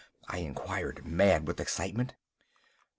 [0.27, 2.15] I inquired, mad with excitement.